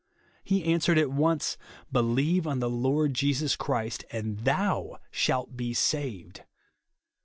[0.43, 1.59] He answered at once,"
[1.91, 6.41] Believe on the Lord Jesus Christ, and THOU shalt be saved."